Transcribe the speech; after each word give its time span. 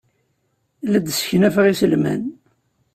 La 0.91 0.99
d-sseknafeɣ 0.99 1.65
iselman. 1.67 2.23